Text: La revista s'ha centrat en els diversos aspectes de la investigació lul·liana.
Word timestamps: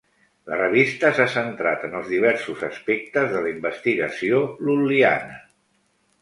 La 0.51 0.57
revista 0.59 1.11
s'ha 1.17 1.27
centrat 1.33 1.85
en 1.87 1.93
els 1.99 2.09
diversos 2.13 2.63
aspectes 2.69 3.29
de 3.35 3.45
la 3.45 3.53
investigació 3.53 4.41
lul·liana. 4.71 5.39